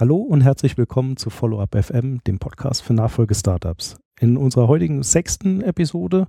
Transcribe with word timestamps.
Hallo 0.00 0.16
und 0.16 0.40
herzlich 0.40 0.78
willkommen 0.78 1.18
zu 1.18 1.28
Follow-up 1.28 1.76
FM, 1.76 2.24
dem 2.24 2.38
Podcast 2.38 2.80
für 2.80 2.94
Nachfolge-Startups. 2.94 3.98
In 4.18 4.38
unserer 4.38 4.66
heutigen 4.66 5.02
sechsten 5.02 5.60
Episode 5.60 6.26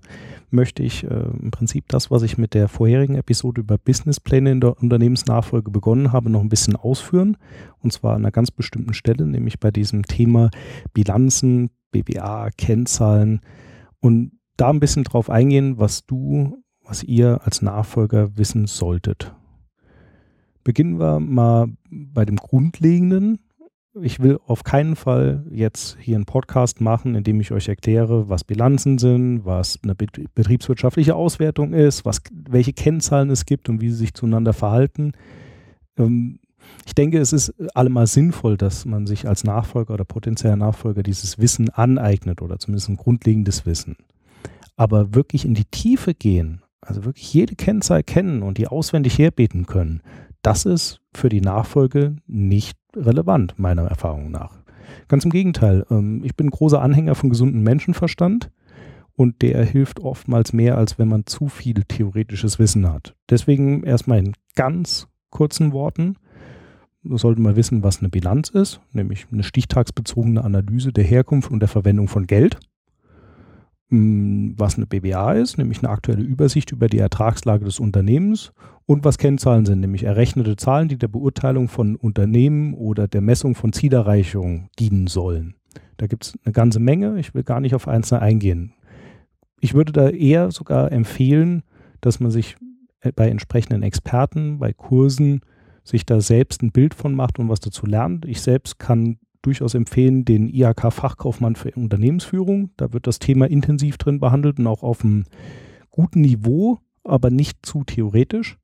möchte 0.49 0.83
ich 0.83 1.05
äh, 1.05 1.07
im 1.07 1.51
Prinzip 1.51 1.85
das, 1.87 2.11
was 2.11 2.23
ich 2.23 2.37
mit 2.37 2.53
der 2.53 2.67
vorherigen 2.67 3.15
Episode 3.15 3.61
über 3.61 3.77
Businesspläne 3.77 4.51
in 4.51 4.59
der 4.59 4.77
Unternehmensnachfolge 4.77 5.71
begonnen 5.71 6.11
habe, 6.11 6.29
noch 6.29 6.41
ein 6.41 6.49
bisschen 6.49 6.75
ausführen. 6.75 7.37
Und 7.79 7.93
zwar 7.93 8.15
an 8.15 8.23
einer 8.23 8.31
ganz 8.31 8.51
bestimmten 8.51 8.93
Stelle, 8.93 9.25
nämlich 9.25 9.57
bei 9.57 9.71
diesem 9.71 10.03
Thema 10.03 10.49
Bilanzen, 10.93 11.69
BBA, 11.91 12.49
Kennzahlen 12.57 13.39
und 14.01 14.33
da 14.57 14.69
ein 14.69 14.81
bisschen 14.81 15.05
drauf 15.05 15.29
eingehen, 15.29 15.79
was 15.79 16.05
du, 16.05 16.61
was 16.83 17.03
ihr 17.03 17.39
als 17.45 17.61
Nachfolger 17.61 18.35
wissen 18.35 18.67
solltet. 18.67 19.33
Beginnen 20.65 20.99
wir 20.99 21.21
mal 21.21 21.69
bei 21.89 22.25
dem 22.25 22.35
Grundlegenden, 22.35 23.39
ich 23.99 24.19
will 24.21 24.39
auf 24.45 24.63
keinen 24.63 24.95
Fall 24.95 25.43
jetzt 25.51 25.97
hier 25.99 26.15
einen 26.15 26.25
Podcast 26.25 26.79
machen, 26.81 27.15
in 27.15 27.23
dem 27.23 27.41
ich 27.41 27.51
euch 27.51 27.67
erkläre, 27.67 28.29
was 28.29 28.43
Bilanzen 28.43 28.97
sind, 28.97 29.45
was 29.45 29.79
eine 29.83 29.95
betriebswirtschaftliche 29.95 31.15
Auswertung 31.15 31.73
ist, 31.73 32.05
was, 32.05 32.21
welche 32.31 32.73
Kennzahlen 32.73 33.29
es 33.29 33.45
gibt 33.45 33.67
und 33.69 33.81
wie 33.81 33.89
sie 33.89 33.97
sich 33.97 34.13
zueinander 34.13 34.53
verhalten. 34.53 35.11
Ähm, 35.97 36.39
ich 36.85 36.95
denke, 36.95 37.19
es 37.19 37.33
ist 37.33 37.53
allemal 37.75 38.07
sinnvoll, 38.07 38.55
dass 38.55 38.85
man 38.85 39.07
sich 39.07 39.27
als 39.27 39.43
Nachfolger 39.43 39.93
oder 39.93 40.05
potenzieller 40.05 40.55
Nachfolger 40.55 41.03
dieses 41.03 41.37
Wissen 41.37 41.69
aneignet 41.69 42.41
oder 42.41 42.59
zumindest 42.59 42.89
ein 42.89 42.97
grundlegendes 42.97 43.65
Wissen. 43.65 43.97
Aber 44.77 45.13
wirklich 45.13 45.43
in 45.43 45.53
die 45.53 45.65
Tiefe 45.65 46.13
gehen, 46.13 46.61
also 46.79 47.03
wirklich 47.03 47.33
jede 47.33 47.55
Kennzahl 47.55 48.03
kennen 48.03 48.41
und 48.41 48.57
die 48.57 48.67
auswendig 48.67 49.17
herbeten 49.19 49.65
können, 49.65 50.01
das 50.41 50.65
ist 50.65 51.01
für 51.13 51.29
die 51.29 51.41
Nachfolge 51.41 52.15
nicht 52.25 52.77
relevant, 52.95 53.57
meiner 53.57 53.83
Erfahrung 53.83 54.31
nach. 54.31 54.59
Ganz 55.07 55.25
im 55.25 55.31
Gegenteil, 55.31 55.85
ähm, 55.89 56.21
ich 56.23 56.35
bin 56.35 56.49
großer 56.49 56.81
Anhänger 56.81 57.15
von 57.15 57.29
gesundem 57.29 57.63
Menschenverstand 57.63 58.51
und 59.15 59.41
der 59.41 59.63
hilft 59.63 59.99
oftmals 59.99 60.53
mehr, 60.53 60.77
als 60.77 60.97
wenn 60.97 61.07
man 61.07 61.25
zu 61.25 61.47
viel 61.47 61.83
theoretisches 61.83 62.59
Wissen 62.59 62.91
hat. 62.91 63.15
Deswegen 63.29 63.83
erstmal 63.83 64.19
in 64.19 64.33
ganz 64.55 65.07
kurzen 65.29 65.73
Worten. 65.73 66.15
Wir 67.03 67.17
sollten 67.17 67.41
mal 67.41 67.55
wissen, 67.55 67.83
was 67.83 67.99
eine 67.99 68.09
Bilanz 68.09 68.49
ist, 68.49 68.81
nämlich 68.91 69.27
eine 69.31 69.43
stichtagsbezogene 69.43 70.43
Analyse 70.43 70.93
der 70.93 71.03
Herkunft 71.03 71.49
und 71.49 71.59
der 71.59 71.69
Verwendung 71.69 72.07
von 72.07 72.27
Geld. 72.27 72.59
Hm, 73.91 74.53
was 74.57 74.77
eine 74.77 74.85
BBA 74.85 75.33
ist, 75.33 75.57
nämlich 75.57 75.79
eine 75.79 75.89
aktuelle 75.89 76.23
Übersicht 76.23 76.71
über 76.71 76.87
die 76.87 76.99
Ertragslage 76.99 77.65
des 77.65 77.79
Unternehmens 77.79 78.53
und 78.85 79.03
was 79.03 79.17
Kennzahlen 79.17 79.65
sind, 79.65 79.81
nämlich 79.81 80.03
errechnete 80.03 80.55
Zahlen, 80.55 80.87
die 80.87 80.97
der 80.97 81.09
Beurteilung 81.09 81.67
von 81.67 81.97
Unternehmen 81.97 82.73
oder 82.73 83.09
der 83.09 83.19
Messung 83.19 83.53
von 83.53 83.73
Zielerreichungen 83.73 84.69
dienen 84.79 85.07
sollen. 85.07 85.55
Da 85.97 86.07
gibt 86.07 86.25
es 86.25 86.39
eine 86.45 86.53
ganze 86.53 86.79
Menge, 86.79 87.19
ich 87.19 87.35
will 87.35 87.43
gar 87.43 87.59
nicht 87.59 87.75
auf 87.75 87.89
einzelne 87.89 88.21
eingehen. 88.21 88.73
Ich 89.59 89.73
würde 89.73 89.91
da 89.91 90.09
eher 90.09 90.51
sogar 90.51 90.91
empfehlen, 90.91 91.63
dass 91.99 92.21
man 92.21 92.31
sich 92.31 92.55
bei 93.15 93.29
entsprechenden 93.29 93.83
Experten, 93.83 94.59
bei 94.59 94.71
Kursen, 94.71 95.41
sich 95.83 96.05
da 96.05 96.21
selbst 96.21 96.63
ein 96.63 96.71
Bild 96.71 96.93
von 96.93 97.13
macht 97.13 97.39
und 97.39 97.49
was 97.49 97.59
dazu 97.59 97.85
lernt. 97.85 98.25
Ich 98.25 98.41
selbst 98.41 98.79
kann 98.79 99.17
durchaus 99.41 99.73
empfehlen, 99.73 100.25
den 100.25 100.49
IHK-Fachkaufmann 100.49 101.55
für 101.55 101.71
Unternehmensführung. 101.71 102.71
Da 102.77 102.93
wird 102.93 103.07
das 103.07 103.19
Thema 103.19 103.49
intensiv 103.49 103.97
drin 103.97 104.19
behandelt 104.19 104.59
und 104.59 104.67
auch 104.67 104.83
auf 104.83 105.03
einem 105.03 105.25
guten 105.89 106.21
Niveau, 106.21 106.79
aber 107.03 107.29
nicht 107.29 107.65
zu 107.65 107.83
theoretisch. 107.83 108.57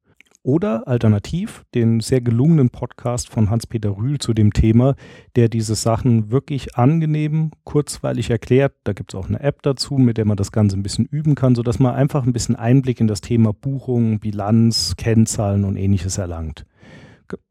Oder 0.43 0.87
alternativ 0.87 1.65
den 1.75 1.99
sehr 1.99 2.21
gelungenen 2.21 2.69
Podcast 2.69 3.27
von 3.27 3.49
Hans-Peter 3.49 3.97
Rühl 3.97 4.17
zu 4.17 4.33
dem 4.33 4.53
Thema, 4.53 4.95
der 5.35 5.49
diese 5.49 5.75
Sachen 5.75 6.31
wirklich 6.31 6.77
angenehm, 6.77 7.51
kurzweilig 7.65 8.29
erklärt. 8.29 8.73
Da 8.85 8.93
gibt 8.93 9.13
es 9.13 9.19
auch 9.19 9.27
eine 9.27 9.41
App 9.41 9.61
dazu, 9.63 9.95
mit 9.95 10.17
der 10.17 10.23
man 10.23 10.37
das 10.37 10.53
Ganze 10.53 10.77
ein 10.77 10.83
bisschen 10.83 11.05
üben 11.05 11.35
kann, 11.35 11.53
sodass 11.53 11.79
man 11.79 11.95
einfach 11.95 12.25
ein 12.25 12.31
bisschen 12.31 12.55
Einblick 12.55 13.01
in 13.01 13.07
das 13.07 13.19
Thema 13.19 13.51
Buchung, 13.51 14.19
Bilanz, 14.19 14.95
Kennzahlen 14.95 15.65
und 15.65 15.75
ähnliches 15.75 16.17
erlangt 16.17 16.65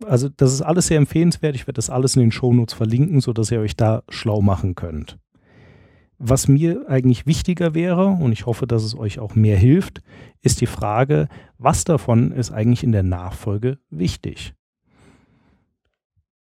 also 0.05 0.29
das 0.29 0.53
ist 0.53 0.63
alles 0.63 0.87
sehr 0.89 0.99
empfehlenswert. 0.99 1.55
Ich 1.55 1.67
werde 1.67 1.75
das 1.75 1.91
alles 1.91 2.17
in 2.17 2.21
den 2.21 2.33
Shownotes 2.33 2.75
verlinken, 2.75 3.21
sodass 3.21 3.51
ihr 3.51 3.61
euch 3.61 3.77
da 3.77 4.03
schlau 4.09 4.41
machen 4.41 4.75
könnt. 4.75 5.19
Was 6.19 6.49
mir 6.49 6.87
eigentlich 6.89 7.27
wichtiger 7.27 7.75
wäre, 7.75 8.07
und 8.07 8.33
ich 8.33 8.47
hoffe, 8.47 8.67
dass 8.67 8.85
es 8.85 8.97
euch 8.97 9.19
auch 9.19 9.35
mehr 9.35 9.59
hilft, 9.59 10.01
ist 10.41 10.61
die 10.61 10.67
Frage, 10.67 11.29
was 11.59 11.85
davon 11.85 12.33
ist 12.33 12.53
eigentlich 12.53 12.83
in 12.83 12.93
der 12.93 13.03
Nachfolge 13.03 13.79
wichtig? 13.91 14.55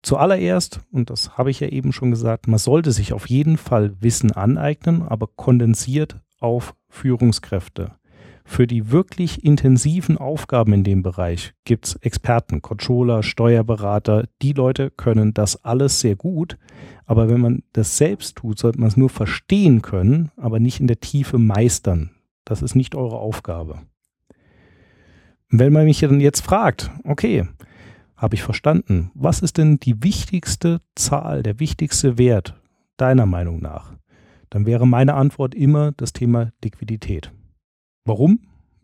Zuallererst, 0.02 0.80
und 0.92 1.10
das 1.10 1.38
habe 1.38 1.50
ich 1.50 1.60
ja 1.60 1.68
eben 1.68 1.92
schon 1.92 2.10
gesagt, 2.10 2.46
man 2.46 2.58
sollte 2.58 2.92
sich 2.92 3.12
auf 3.12 3.28
jeden 3.28 3.56
Fall 3.56 3.96
Wissen 4.00 4.30
aneignen, 4.30 5.02
aber 5.02 5.26
kondensiert 5.26 6.20
auf 6.38 6.74
Führungskräfte. 6.88 7.92
Für 8.46 8.66
die 8.66 8.90
wirklich 8.92 9.42
intensiven 9.42 10.18
Aufgaben 10.18 10.74
in 10.74 10.84
dem 10.84 11.02
Bereich 11.02 11.54
gibt 11.64 11.86
es 11.86 11.96
Experten, 11.96 12.62
Controller, 12.62 13.22
Steuerberater. 13.22 14.28
Die 14.42 14.52
Leute 14.52 14.90
können 14.90 15.32
das 15.34 15.64
alles 15.64 16.00
sehr 16.00 16.14
gut. 16.14 16.58
Aber 17.06 17.28
wenn 17.28 17.40
man 17.40 17.62
das 17.72 17.96
selbst 17.96 18.36
tut, 18.36 18.58
sollte 18.58 18.78
man 18.78 18.88
es 18.88 18.96
nur 18.96 19.08
verstehen 19.10 19.82
können, 19.82 20.30
aber 20.36 20.60
nicht 20.60 20.78
in 20.78 20.86
der 20.86 21.00
Tiefe 21.00 21.38
meistern. 21.38 22.10
Das 22.44 22.62
ist 22.62 22.74
nicht 22.74 22.94
eure 22.94 23.18
Aufgabe. 23.18 23.80
Wenn 25.48 25.72
man 25.72 25.84
mich 25.84 26.00
dann 26.00 26.20
jetzt 26.20 26.40
fragt, 26.40 26.90
okay, 27.04 27.48
habe 28.16 28.34
ich 28.34 28.42
verstanden, 28.42 29.10
was 29.14 29.40
ist 29.40 29.58
denn 29.58 29.78
die 29.80 30.02
wichtigste 30.02 30.80
Zahl, 30.94 31.42
der 31.42 31.60
wichtigste 31.60 32.18
Wert 32.18 32.60
deiner 32.96 33.26
Meinung 33.26 33.60
nach? 33.60 33.92
Dann 34.50 34.66
wäre 34.66 34.86
meine 34.86 35.14
Antwort 35.14 35.54
immer 35.54 35.92
das 35.92 36.12
Thema 36.12 36.52
Liquidität. 36.62 37.32
Warum? 38.04 38.40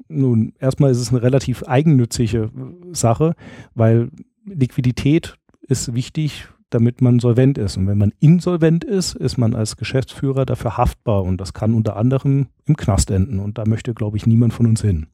Nun, 0.08 0.54
erstmal 0.58 0.90
ist 0.90 0.98
es 0.98 1.10
eine 1.10 1.22
relativ 1.22 1.62
eigennützige 1.64 2.50
Sache, 2.92 3.34
weil 3.74 4.10
Liquidität 4.44 5.36
ist 5.60 5.94
wichtig, 5.94 6.48
damit 6.70 7.00
man 7.00 7.18
solvent 7.18 7.58
ist. 7.58 7.76
Und 7.76 7.86
wenn 7.86 7.98
man 7.98 8.12
insolvent 8.20 8.84
ist, 8.84 9.14
ist 9.14 9.36
man 9.36 9.54
als 9.54 9.76
Geschäftsführer 9.76 10.46
dafür 10.46 10.76
haftbar. 10.76 11.22
Und 11.22 11.40
das 11.40 11.52
kann 11.52 11.74
unter 11.74 11.96
anderem 11.96 12.46
im 12.64 12.76
Knast 12.76 13.10
enden. 13.10 13.40
Und 13.40 13.58
da 13.58 13.64
möchte, 13.66 13.92
glaube 13.92 14.16
ich, 14.16 14.26
niemand 14.26 14.54
von 14.54 14.66
uns 14.66 14.80
hin. 14.80 15.06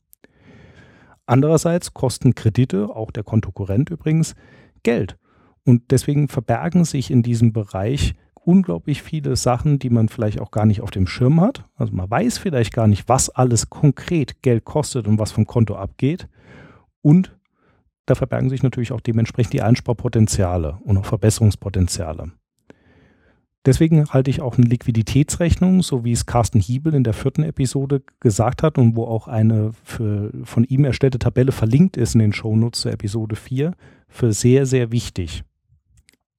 Andererseits 1.26 1.92
kosten 1.92 2.34
Kredite, 2.34 2.94
auch 2.94 3.10
der 3.10 3.24
Kontokorrent 3.24 3.90
übrigens, 3.90 4.34
Geld. 4.82 5.18
Und 5.64 5.90
deswegen 5.90 6.28
verbergen 6.28 6.84
sich 6.84 7.10
in 7.10 7.22
diesem 7.22 7.52
Bereich 7.52 8.14
unglaublich 8.46 9.02
viele 9.02 9.34
Sachen, 9.36 9.78
die 9.78 9.90
man 9.90 10.08
vielleicht 10.08 10.40
auch 10.40 10.50
gar 10.50 10.66
nicht 10.66 10.80
auf 10.80 10.90
dem 10.90 11.06
Schirm 11.06 11.40
hat. 11.40 11.64
Also 11.74 11.92
man 11.94 12.08
weiß 12.08 12.38
vielleicht 12.38 12.72
gar 12.72 12.86
nicht, 12.86 13.08
was 13.08 13.28
alles 13.28 13.70
konkret 13.70 14.42
Geld 14.42 14.64
kostet 14.64 15.08
und 15.08 15.18
was 15.18 15.32
vom 15.32 15.46
Konto 15.46 15.74
abgeht. 15.74 16.28
Und 17.02 17.36
da 18.06 18.14
verbergen 18.14 18.48
sich 18.48 18.62
natürlich 18.62 18.92
auch 18.92 19.00
dementsprechend 19.00 19.52
die 19.52 19.62
Einsparpotenziale 19.62 20.78
und 20.84 20.96
auch 20.96 21.04
Verbesserungspotenziale. 21.04 22.30
Deswegen 23.66 24.08
halte 24.10 24.30
ich 24.30 24.40
auch 24.40 24.56
eine 24.56 24.66
Liquiditätsrechnung, 24.68 25.82
so 25.82 26.04
wie 26.04 26.12
es 26.12 26.24
Carsten 26.24 26.60
Hiebel 26.60 26.94
in 26.94 27.02
der 27.02 27.14
vierten 27.14 27.42
Episode 27.42 28.00
gesagt 28.20 28.62
hat 28.62 28.78
und 28.78 28.94
wo 28.94 29.06
auch 29.06 29.26
eine 29.26 29.72
für, 29.82 30.30
von 30.44 30.62
ihm 30.62 30.84
erstellte 30.84 31.18
Tabelle 31.18 31.50
verlinkt 31.50 31.96
ist 31.96 32.14
in 32.14 32.20
den 32.20 32.32
Shownotes 32.32 32.82
zur 32.82 32.92
Episode 32.92 33.34
4, 33.34 33.72
für 34.08 34.32
sehr, 34.32 34.66
sehr 34.66 34.92
wichtig. 34.92 35.42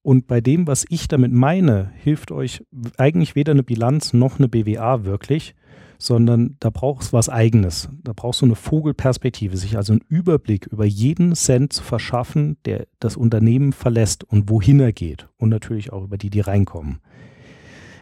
Und 0.02 0.26
bei 0.26 0.40
dem, 0.40 0.66
was 0.66 0.84
ich 0.88 1.08
damit 1.08 1.32
meine, 1.32 1.92
hilft 1.96 2.30
euch 2.30 2.64
eigentlich 2.96 3.34
weder 3.34 3.52
eine 3.52 3.62
Bilanz 3.62 4.12
noch 4.12 4.38
eine 4.38 4.48
BWA 4.48 5.04
wirklich, 5.04 5.54
sondern 5.98 6.56
da 6.60 6.70
braucht 6.70 7.02
es 7.02 7.12
was 7.12 7.28
Eigenes. 7.28 7.88
Da 8.04 8.12
brauchst 8.14 8.40
du 8.40 8.46
eine 8.46 8.54
Vogelperspektive, 8.54 9.56
sich 9.56 9.76
also 9.76 9.92
einen 9.92 10.04
Überblick 10.08 10.66
über 10.68 10.84
jeden 10.84 11.34
Cent 11.34 11.72
zu 11.72 11.82
verschaffen, 11.82 12.56
der 12.64 12.86
das 13.00 13.16
Unternehmen 13.16 13.72
verlässt 13.72 14.24
und 14.24 14.48
wohin 14.48 14.78
er 14.80 14.92
geht 14.92 15.28
und 15.36 15.48
natürlich 15.48 15.92
auch 15.92 16.04
über 16.04 16.16
die, 16.16 16.30
die 16.30 16.40
reinkommen. 16.40 17.00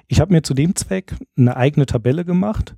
Ich 0.08 0.20
habe 0.20 0.32
mir 0.32 0.42
zu 0.42 0.54
dem 0.54 0.76
Zweck 0.76 1.16
eine 1.36 1.56
eigene 1.56 1.86
Tabelle 1.86 2.24
gemacht. 2.24 2.76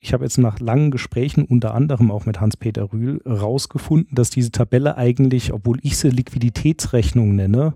Ich 0.00 0.12
habe 0.12 0.24
jetzt 0.24 0.36
nach 0.36 0.60
langen 0.60 0.90
Gesprächen, 0.90 1.44
unter 1.44 1.72
anderem 1.72 2.10
auch 2.10 2.26
mit 2.26 2.40
Hans-Peter 2.40 2.92
Rühl, 2.92 3.22
rausgefunden, 3.24 4.14
dass 4.14 4.28
diese 4.28 4.50
Tabelle 4.50 4.98
eigentlich, 4.98 5.54
obwohl 5.54 5.78
ich 5.80 5.96
sie 5.96 6.10
Liquiditätsrechnung 6.10 7.34
nenne, 7.34 7.74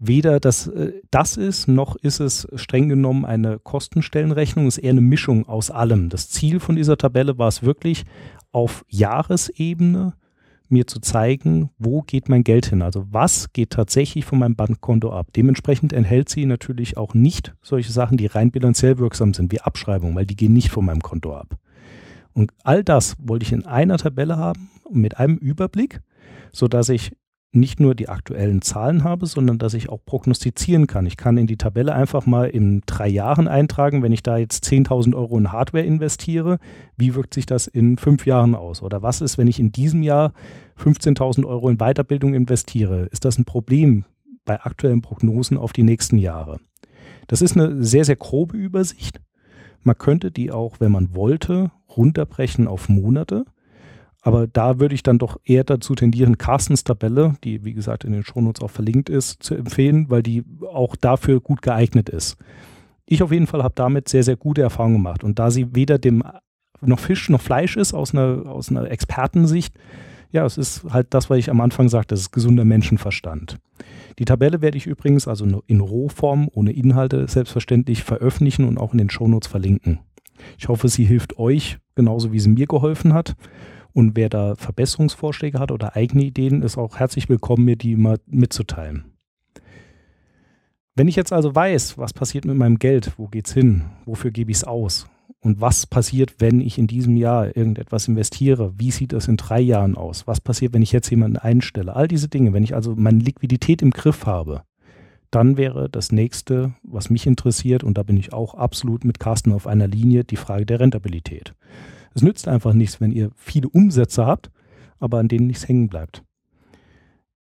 weder 0.00 0.40
das, 0.40 0.66
äh, 0.66 0.94
das 1.10 1.36
ist, 1.36 1.68
noch 1.68 1.94
ist 1.96 2.18
es 2.18 2.48
streng 2.54 2.88
genommen 2.88 3.24
eine 3.24 3.58
Kostenstellenrechnung, 3.58 4.66
es 4.66 4.78
ist 4.78 4.84
eher 4.84 4.90
eine 4.90 5.00
Mischung 5.00 5.46
aus 5.46 5.70
allem. 5.70 6.08
Das 6.08 6.30
Ziel 6.30 6.58
von 6.58 6.74
dieser 6.74 6.96
Tabelle 6.96 7.38
war 7.38 7.48
es 7.48 7.62
wirklich, 7.62 8.04
auf 8.50 8.84
Jahresebene 8.88 10.14
mir 10.70 10.86
zu 10.86 11.00
zeigen, 11.00 11.70
wo 11.78 12.02
geht 12.02 12.28
mein 12.28 12.44
Geld 12.44 12.66
hin? 12.66 12.82
Also 12.82 13.04
was 13.10 13.52
geht 13.52 13.70
tatsächlich 13.70 14.24
von 14.24 14.38
meinem 14.38 14.56
Bankkonto 14.56 15.12
ab? 15.12 15.28
Dementsprechend 15.36 15.92
enthält 15.92 16.28
sie 16.28 16.46
natürlich 16.46 16.96
auch 16.96 17.12
nicht 17.12 17.54
solche 17.60 17.92
Sachen, 17.92 18.16
die 18.16 18.26
rein 18.26 18.50
bilanziell 18.50 18.98
wirksam 18.98 19.34
sind, 19.34 19.52
wie 19.52 19.60
Abschreibung, 19.60 20.14
weil 20.14 20.26
die 20.26 20.36
gehen 20.36 20.52
nicht 20.52 20.70
von 20.70 20.84
meinem 20.84 21.02
Konto 21.02 21.36
ab. 21.36 21.58
Und 22.32 22.52
all 22.62 22.84
das 22.84 23.16
wollte 23.18 23.44
ich 23.44 23.52
in 23.52 23.66
einer 23.66 23.98
Tabelle 23.98 24.36
haben, 24.36 24.70
mit 24.90 25.18
einem 25.18 25.36
Überblick, 25.36 26.00
sodass 26.52 26.88
ich 26.88 27.12
nicht 27.52 27.80
nur 27.80 27.96
die 27.96 28.08
aktuellen 28.08 28.62
Zahlen 28.62 29.02
habe, 29.02 29.26
sondern 29.26 29.58
dass 29.58 29.74
ich 29.74 29.88
auch 29.88 30.04
prognostizieren 30.04 30.86
kann. 30.86 31.06
Ich 31.06 31.16
kann 31.16 31.36
in 31.36 31.48
die 31.48 31.56
Tabelle 31.56 31.94
einfach 31.94 32.24
mal 32.24 32.48
in 32.48 32.82
drei 32.86 33.08
Jahren 33.08 33.48
eintragen, 33.48 34.02
wenn 34.02 34.12
ich 34.12 34.22
da 34.22 34.36
jetzt 34.36 34.64
10.000 34.64 35.16
Euro 35.16 35.36
in 35.36 35.50
Hardware 35.50 35.84
investiere, 35.84 36.58
wie 36.96 37.14
wirkt 37.14 37.34
sich 37.34 37.46
das 37.46 37.66
in 37.66 37.96
fünf 37.96 38.24
Jahren 38.24 38.54
aus? 38.54 38.82
Oder 38.82 39.02
was 39.02 39.20
ist, 39.20 39.36
wenn 39.36 39.48
ich 39.48 39.58
in 39.58 39.72
diesem 39.72 40.02
Jahr 40.02 40.32
15.000 40.78 41.44
Euro 41.44 41.68
in 41.68 41.78
Weiterbildung 41.78 42.34
investiere? 42.34 43.06
Ist 43.06 43.24
das 43.24 43.36
ein 43.36 43.44
Problem 43.44 44.04
bei 44.44 44.60
aktuellen 44.60 45.02
Prognosen 45.02 45.56
auf 45.56 45.72
die 45.72 45.82
nächsten 45.82 46.18
Jahre? 46.18 46.58
Das 47.26 47.42
ist 47.42 47.56
eine 47.56 47.82
sehr, 47.82 48.04
sehr 48.04 48.16
grobe 48.16 48.56
Übersicht. 48.56 49.20
Man 49.82 49.98
könnte 49.98 50.30
die 50.30 50.52
auch, 50.52 50.76
wenn 50.78 50.92
man 50.92 51.14
wollte, 51.14 51.72
runterbrechen 51.96 52.68
auf 52.68 52.88
Monate. 52.88 53.44
Aber 54.22 54.46
da 54.46 54.78
würde 54.78 54.94
ich 54.94 55.02
dann 55.02 55.18
doch 55.18 55.38
eher 55.44 55.64
dazu 55.64 55.94
tendieren, 55.94 56.36
Carstens 56.36 56.84
Tabelle, 56.84 57.34
die 57.42 57.64
wie 57.64 57.72
gesagt 57.72 58.04
in 58.04 58.12
den 58.12 58.24
Shownotes 58.24 58.62
auch 58.62 58.70
verlinkt 58.70 59.08
ist, 59.08 59.42
zu 59.42 59.54
empfehlen, 59.54 60.10
weil 60.10 60.22
die 60.22 60.44
auch 60.70 60.94
dafür 60.96 61.40
gut 61.40 61.62
geeignet 61.62 62.08
ist. 62.08 62.36
Ich 63.06 63.22
auf 63.22 63.32
jeden 63.32 63.46
Fall 63.46 63.62
habe 63.62 63.74
damit 63.74 64.08
sehr, 64.08 64.22
sehr 64.22 64.36
gute 64.36 64.62
Erfahrungen 64.62 64.96
gemacht. 64.96 65.24
Und 65.24 65.38
da 65.38 65.50
sie 65.50 65.74
weder 65.74 65.98
dem 65.98 66.22
noch 66.82 67.00
Fisch 67.00 67.28
noch 67.28 67.40
Fleisch 67.40 67.76
ist 67.76 67.94
aus 67.94 68.14
einer, 68.14 68.46
aus 68.46 68.70
einer 68.70 68.90
Expertensicht, 68.90 69.74
ja, 70.32 70.44
es 70.44 70.58
ist 70.58 70.84
halt 70.90 71.08
das, 71.10 71.28
was 71.28 71.38
ich 71.38 71.50
am 71.50 71.60
Anfang 71.60 71.88
sagte, 71.88 72.14
das 72.14 72.20
ist 72.20 72.32
gesunder 72.32 72.64
Menschenverstand. 72.64 73.56
Die 74.18 74.24
Tabelle 74.24 74.60
werde 74.60 74.76
ich 74.76 74.86
übrigens 74.86 75.26
also 75.26 75.62
in 75.66 75.80
Rohform, 75.80 76.48
ohne 76.52 76.72
Inhalte, 76.72 77.26
selbstverständlich 77.26 78.04
veröffentlichen 78.04 78.64
und 78.64 78.78
auch 78.78 78.92
in 78.92 78.98
den 78.98 79.10
Shownotes 79.10 79.48
verlinken. 79.48 80.00
Ich 80.58 80.68
hoffe, 80.68 80.88
sie 80.88 81.04
hilft 81.04 81.38
euch 81.38 81.78
genauso 81.94 82.32
wie 82.32 82.40
sie 82.40 82.48
mir 82.48 82.66
geholfen 82.66 83.12
hat. 83.12 83.34
Und 83.92 84.16
wer 84.16 84.28
da 84.28 84.54
Verbesserungsvorschläge 84.54 85.58
hat 85.58 85.72
oder 85.72 85.96
eigene 85.96 86.24
Ideen, 86.24 86.62
ist 86.62 86.78
auch 86.78 86.98
herzlich 86.98 87.28
willkommen, 87.28 87.64
mir 87.64 87.76
die 87.76 87.96
mal 87.96 88.18
mitzuteilen. 88.26 89.04
Wenn 90.94 91.08
ich 91.08 91.16
jetzt 91.16 91.32
also 91.32 91.54
weiß, 91.54 91.98
was 91.98 92.12
passiert 92.12 92.44
mit 92.44 92.56
meinem 92.56 92.78
Geld, 92.78 93.12
wo 93.16 93.28
geht's 93.28 93.52
hin, 93.52 93.84
wofür 94.04 94.30
gebe 94.30 94.50
ich 94.50 94.58
es 94.58 94.64
aus 94.64 95.08
und 95.40 95.60
was 95.60 95.86
passiert, 95.86 96.34
wenn 96.38 96.60
ich 96.60 96.78
in 96.78 96.86
diesem 96.86 97.16
Jahr 97.16 97.56
irgendetwas 97.56 98.08
investiere, 98.08 98.74
wie 98.76 98.90
sieht 98.90 99.12
das 99.12 99.28
in 99.28 99.36
drei 99.36 99.60
Jahren 99.60 99.96
aus, 99.96 100.26
was 100.26 100.40
passiert, 100.40 100.74
wenn 100.74 100.82
ich 100.82 100.92
jetzt 100.92 101.08
jemanden 101.08 101.38
einstelle, 101.38 101.96
all 101.96 102.08
diese 102.08 102.28
Dinge, 102.28 102.52
wenn 102.52 102.64
ich 102.64 102.74
also 102.74 102.94
meine 102.96 103.20
Liquidität 103.20 103.82
im 103.82 103.90
Griff 103.90 104.26
habe, 104.26 104.62
dann 105.30 105.56
wäre 105.56 105.88
das 105.88 106.12
nächste, 106.12 106.74
was 106.82 107.08
mich 107.08 107.26
interessiert, 107.26 107.84
und 107.84 107.96
da 107.96 108.02
bin 108.02 108.16
ich 108.16 108.32
auch 108.32 108.54
absolut 108.54 109.04
mit 109.04 109.20
Carsten 109.20 109.52
auf 109.52 109.66
einer 109.66 109.86
Linie, 109.86 110.24
die 110.24 110.36
Frage 110.36 110.66
der 110.66 110.80
Rentabilität. 110.80 111.54
Es 112.14 112.22
nützt 112.22 112.48
einfach 112.48 112.72
nichts, 112.72 113.00
wenn 113.00 113.12
ihr 113.12 113.30
viele 113.36 113.68
Umsätze 113.68 114.26
habt, 114.26 114.50
aber 114.98 115.18
an 115.18 115.28
denen 115.28 115.46
nichts 115.46 115.68
hängen 115.68 115.88
bleibt. 115.88 116.22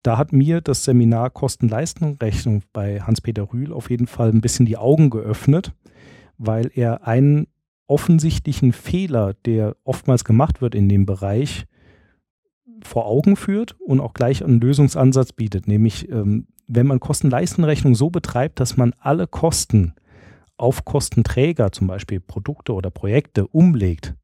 Da 0.03 0.17
hat 0.17 0.33
mir 0.33 0.61
das 0.61 0.85
Seminar 0.85 1.31
Kosten-Leistung-Rechnung 1.31 2.63
bei 2.73 3.01
Hans-Peter 3.01 3.53
Rühl 3.53 3.73
auf 3.73 3.91
jeden 3.91 4.07
Fall 4.07 4.31
ein 4.31 4.41
bisschen 4.41 4.67
die 4.67 4.77
Augen 4.77 5.11
geöffnet, 5.11 5.73
weil 6.39 6.71
er 6.75 7.07
einen 7.07 7.49
offensichtlichen 7.87 8.73
Fehler, 8.73 9.35
der 9.45 9.77
oftmals 9.85 10.25
gemacht 10.25 10.61
wird 10.61 10.75
in 10.75 10.89
dem 10.89 11.05
Bereich, 11.05 11.67
vor 12.83 13.07
Augen 13.07 13.35
führt 13.35 13.77
und 13.81 14.01
auch 14.01 14.15
gleich 14.15 14.45
einen 14.45 14.61
Lösungsansatz 14.61 15.33
bietet, 15.33 15.67
nämlich 15.67 16.09
ähm, 16.11 16.47
wenn 16.69 16.87
man 16.87 17.01
Kosten-Leisten-Rechnung 17.01 17.95
so 17.95 18.11
betreibt, 18.11 18.61
dass 18.61 18.77
man 18.77 18.95
alle 19.01 19.27
Kosten 19.27 19.95
auf 20.59 20.85
Kostenträger, 20.85 21.73
zum 21.73 21.87
Beispiel 21.87 22.21
Produkte 22.21 22.75
oder 22.75 22.91
Projekte, 22.91 23.47
umlegt, 23.49 24.15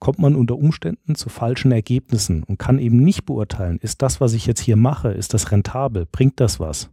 kommt 0.00 0.18
man 0.18 0.34
unter 0.34 0.56
Umständen 0.56 1.14
zu 1.14 1.28
falschen 1.28 1.70
Ergebnissen 1.70 2.42
und 2.42 2.58
kann 2.58 2.78
eben 2.78 2.98
nicht 2.98 3.26
beurteilen, 3.26 3.78
ist 3.80 4.02
das, 4.02 4.20
was 4.20 4.32
ich 4.32 4.46
jetzt 4.46 4.60
hier 4.60 4.76
mache, 4.76 5.10
ist 5.10 5.34
das 5.34 5.52
rentabel, 5.52 6.06
bringt 6.10 6.40
das 6.40 6.58
was? 6.58 6.90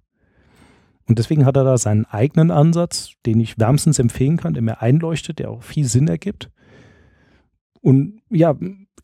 Und 1.07 1.17
deswegen 1.17 1.45
hat 1.45 1.55
er 1.55 1.63
da 1.63 1.77
seinen 1.77 2.05
eigenen 2.05 2.51
Ansatz, 2.51 3.13
den 3.25 3.39
ich 3.39 3.57
wärmstens 3.57 3.97
empfehlen 3.97 4.35
kann, 4.35 4.53
der 4.53 4.61
mir 4.61 4.81
einleuchtet, 4.81 5.39
der 5.39 5.49
auch 5.49 5.63
viel 5.63 5.85
Sinn 5.85 6.09
ergibt. 6.09 6.51
Und 7.79 8.21
ja, 8.29 8.55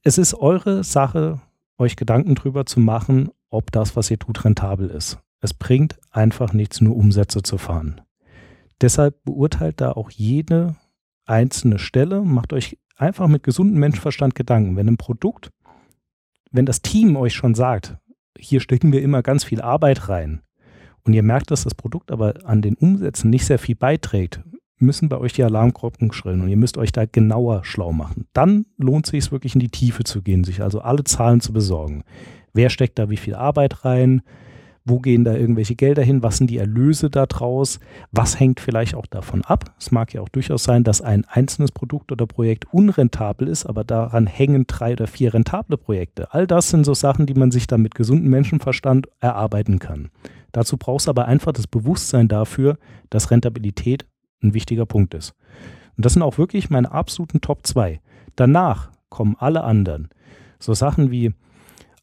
es 0.03 0.17
ist 0.17 0.33
eure 0.33 0.83
Sache, 0.83 1.39
euch 1.77 1.95
Gedanken 1.95 2.35
drüber 2.35 2.65
zu 2.65 2.81
machen, 2.81 3.29
ob 3.49 3.71
das, 3.71 3.95
was 3.95 4.11
ihr 4.11 4.19
tut, 4.19 4.43
rentabel 4.43 4.89
ist. 4.89 5.19
Es 5.39 5.53
bringt 5.53 5.97
einfach 6.11 6.51
nichts, 6.51 6.81
nur 6.81 6.95
Umsätze 6.95 7.41
zu 7.41 7.57
fahren. 7.57 8.01
Deshalb 8.81 9.23
beurteilt 9.23 9.79
da 9.79 9.93
auch 9.93 10.09
jede 10.09 10.75
einzelne 11.25 11.79
Stelle, 11.79 12.21
macht 12.21 12.51
euch 12.51 12.77
einfach 12.95 13.27
mit 13.27 13.43
gesundem 13.43 13.79
Menschenverstand 13.79 14.35
Gedanken. 14.35 14.75
Wenn 14.75 14.87
ein 14.87 14.97
Produkt, 14.97 15.51
wenn 16.51 16.65
das 16.65 16.81
Team 16.81 17.15
euch 17.15 17.33
schon 17.33 17.55
sagt, 17.55 17.97
hier 18.37 18.59
stecken 18.59 18.91
wir 18.91 19.01
immer 19.01 19.21
ganz 19.21 19.43
viel 19.43 19.61
Arbeit 19.61 20.09
rein 20.09 20.41
und 21.03 21.13
ihr 21.13 21.23
merkt, 21.23 21.51
dass 21.51 21.63
das 21.63 21.75
Produkt 21.75 22.11
aber 22.11 22.35
an 22.45 22.61
den 22.61 22.75
Umsätzen 22.75 23.29
nicht 23.29 23.45
sehr 23.45 23.59
viel 23.59 23.75
beiträgt, 23.75 24.41
müssen 24.77 25.09
bei 25.09 25.17
euch 25.17 25.33
die 25.33 25.43
Alarmglocken 25.43 26.11
schrillen 26.11 26.41
und 26.41 26.49
ihr 26.49 26.57
müsst 26.57 26.77
euch 26.77 26.91
da 26.91 27.05
genauer 27.05 27.63
schlau 27.63 27.93
machen. 27.93 28.27
Dann 28.33 28.65
lohnt 28.77 29.05
es 29.05 29.11
sich 29.11 29.31
wirklich 29.31 29.55
in 29.55 29.59
die 29.59 29.69
Tiefe 29.69 30.03
zu 30.03 30.21
gehen, 30.21 30.43
sich 30.43 30.61
also 30.61 30.81
alle 30.81 31.03
Zahlen 31.03 31.41
zu 31.41 31.53
besorgen. 31.53 32.03
Wer 32.53 32.69
steckt 32.69 32.99
da 32.99 33.09
wie 33.09 33.17
viel 33.17 33.35
Arbeit 33.35 33.85
rein? 33.85 34.21
Wo 34.85 34.99
gehen 34.99 35.23
da 35.23 35.33
irgendwelche 35.33 35.75
Gelder 35.75 36.03
hin? 36.03 36.23
Was 36.23 36.37
sind 36.37 36.49
die 36.49 36.57
Erlöse 36.57 37.09
daraus? 37.09 37.79
Was 38.11 38.37
hängt 38.37 38.59
vielleicht 38.59 38.95
auch 38.95 39.05
davon 39.05 39.41
ab? 39.43 39.73
Es 39.79 39.91
mag 39.91 40.13
ja 40.13 40.21
auch 40.21 40.27
durchaus 40.27 40.65
sein, 40.65 40.83
dass 40.83 41.01
ein 41.01 41.23
einzelnes 41.25 41.71
Produkt 41.71 42.11
oder 42.11 42.27
Projekt 42.27 42.65
unrentabel 42.73 43.47
ist, 43.47 43.65
aber 43.65 43.85
daran 43.85 44.27
hängen 44.27 44.65
drei 44.67 44.93
oder 44.93 45.07
vier 45.07 45.33
rentable 45.33 45.77
Projekte. 45.77 46.33
All 46.33 46.47
das 46.47 46.69
sind 46.69 46.83
so 46.83 46.93
Sachen, 46.93 47.25
die 47.25 47.33
man 47.33 47.51
sich 47.51 47.65
dann 47.65 47.81
mit 47.81 47.95
gesundem 47.95 48.29
Menschenverstand 48.29 49.07
erarbeiten 49.21 49.79
kann. 49.79 50.09
Dazu 50.51 50.75
brauchst 50.77 51.07
du 51.07 51.11
aber 51.11 51.25
einfach 51.27 51.53
das 51.53 51.67
Bewusstsein 51.67 52.27
dafür, 52.27 52.77
dass 53.09 53.31
Rentabilität 53.31 54.05
ein 54.43 54.53
wichtiger 54.53 54.85
Punkt 54.85 55.13
ist. 55.13 55.33
Und 55.95 56.05
das 56.05 56.13
sind 56.13 56.23
auch 56.23 56.37
wirklich 56.37 56.69
meine 56.69 56.91
absoluten 56.91 57.39
Top 57.39 57.65
2. 57.65 58.01
Danach 58.35 58.91
kommen 59.07 59.37
alle 59.39 59.63
anderen. 59.63 60.09
So 60.59 60.73
Sachen 60.73 61.09
wie 61.09 61.33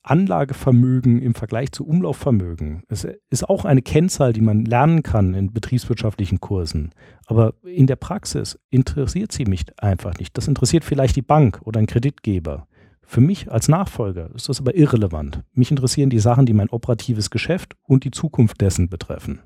Anlagevermögen 0.02 1.21
im 1.21 1.35
Vergleich 1.35 1.73
zu 1.73 1.87
Umlaufvermögen. 1.87 2.83
Es 2.88 3.07
ist 3.28 3.49
auch 3.49 3.64
eine 3.64 3.83
Kennzahl, 3.83 4.33
die 4.33 4.40
man 4.40 4.64
lernen 4.64 5.02
kann 5.02 5.35
in 5.35 5.52
betriebswirtschaftlichen 5.52 6.40
Kursen. 6.40 6.92
Aber 7.26 7.54
in 7.64 7.87
der 7.87 7.97
Praxis 7.97 8.59
interessiert 8.71 9.33
sie 9.33 9.45
mich 9.45 9.64
einfach 9.78 10.16
nicht. 10.19 10.37
Das 10.38 10.49
interessiert 10.49 10.85
vielleicht 10.85 11.16
die 11.16 11.23
Bank 11.23 11.61
oder 11.64 11.80
ein 11.80 11.87
Kreditgeber. 11.87 12.66
Für 13.02 13.21
mich 13.21 13.50
als 13.50 13.69
Nachfolger 13.69 14.30
ist 14.35 14.49
das 14.49 14.61
aber 14.61 14.75
irrelevant. 14.75 15.42
Mich 15.52 15.71
interessieren 15.71 16.11
die 16.11 16.21
Sachen, 16.21 16.47
die 16.47 16.54
mein 16.54 16.71
operatives 16.71 17.30
Geschäft 17.30 17.76
und 17.83 18.04
die 18.04 18.12
Zukunft 18.12 18.61
dessen 18.61 18.88
betreffen. 18.88 19.40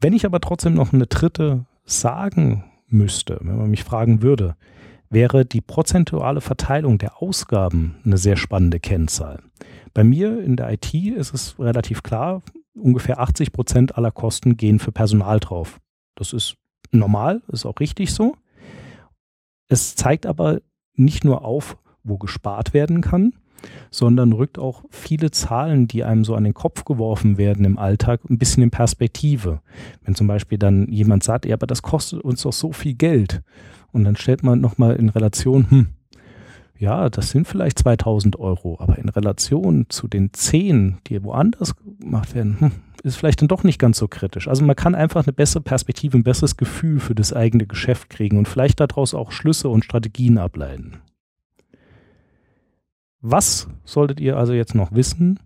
Wenn 0.00 0.12
ich 0.12 0.26
aber 0.26 0.40
trotzdem 0.40 0.74
noch 0.74 0.92
eine 0.92 1.06
dritte 1.06 1.64
sagen 1.84 2.64
müsste, 2.88 3.38
wenn 3.40 3.56
man 3.56 3.70
mich 3.70 3.84
fragen 3.84 4.22
würde, 4.22 4.56
wäre 5.10 5.44
die 5.44 5.60
prozentuale 5.60 6.40
Verteilung 6.40 6.98
der 6.98 7.22
Ausgaben 7.22 7.96
eine 8.04 8.18
sehr 8.18 8.36
spannende 8.36 8.80
Kennzahl. 8.80 9.42
Bei 9.94 10.04
mir 10.04 10.42
in 10.42 10.56
der 10.56 10.72
IT 10.72 10.92
ist 10.94 11.32
es 11.32 11.58
relativ 11.58 12.02
klar, 12.02 12.42
ungefähr 12.74 13.20
80 13.20 13.52
Prozent 13.52 13.96
aller 13.96 14.10
Kosten 14.10 14.56
gehen 14.56 14.78
für 14.78 14.92
Personal 14.92 15.40
drauf. 15.40 15.80
Das 16.14 16.32
ist 16.32 16.56
normal, 16.90 17.42
ist 17.48 17.66
auch 17.66 17.80
richtig 17.80 18.12
so. 18.12 18.36
Es 19.68 19.94
zeigt 19.96 20.26
aber 20.26 20.60
nicht 20.94 21.24
nur 21.24 21.44
auf, 21.44 21.76
wo 22.02 22.18
gespart 22.18 22.74
werden 22.74 23.00
kann, 23.00 23.34
sondern 23.90 24.32
rückt 24.32 24.58
auch 24.58 24.84
viele 24.90 25.30
Zahlen, 25.30 25.88
die 25.88 26.04
einem 26.04 26.24
so 26.24 26.34
an 26.34 26.44
den 26.44 26.54
Kopf 26.54 26.84
geworfen 26.84 27.38
werden 27.38 27.64
im 27.64 27.78
Alltag, 27.78 28.20
ein 28.28 28.38
bisschen 28.38 28.62
in 28.62 28.70
Perspektive. 28.70 29.60
Wenn 30.04 30.14
zum 30.14 30.26
Beispiel 30.26 30.58
dann 30.58 30.88
jemand 30.88 31.24
sagt, 31.24 31.46
ja, 31.46 31.54
aber 31.54 31.66
das 31.66 31.82
kostet 31.82 32.20
uns 32.20 32.42
doch 32.42 32.52
so 32.52 32.72
viel 32.72 32.94
Geld. 32.94 33.42
Und 33.92 34.04
dann 34.04 34.16
stellt 34.16 34.42
man 34.42 34.60
nochmal 34.60 34.96
in 34.96 35.08
Relation, 35.08 35.70
hm, 35.70 35.86
ja, 36.78 37.08
das 37.08 37.30
sind 37.30 37.48
vielleicht 37.48 37.78
2000 37.78 38.38
Euro, 38.38 38.76
aber 38.80 38.98
in 38.98 39.08
Relation 39.08 39.86
zu 39.88 40.08
den 40.08 40.32
10, 40.32 40.98
die 41.06 41.22
woanders 41.22 41.74
gemacht 42.00 42.34
werden, 42.34 42.56
hm, 42.60 42.72
ist 43.02 43.16
vielleicht 43.16 43.40
dann 43.40 43.48
doch 43.48 43.64
nicht 43.64 43.78
ganz 43.78 43.98
so 43.98 44.08
kritisch. 44.08 44.48
Also 44.48 44.64
man 44.64 44.76
kann 44.76 44.94
einfach 44.94 45.24
eine 45.24 45.32
bessere 45.32 45.62
Perspektive, 45.62 46.18
ein 46.18 46.24
besseres 46.24 46.56
Gefühl 46.56 47.00
für 47.00 47.14
das 47.14 47.32
eigene 47.32 47.66
Geschäft 47.66 48.10
kriegen 48.10 48.36
und 48.36 48.48
vielleicht 48.48 48.80
daraus 48.80 49.14
auch 49.14 49.32
Schlüsse 49.32 49.68
und 49.68 49.84
Strategien 49.84 50.38
ableiten. 50.38 50.98
Was 53.28 53.66
solltet 53.84 54.20
ihr 54.20 54.36
also 54.36 54.52
jetzt 54.52 54.76
noch 54.76 54.92
wissen? 54.92 55.40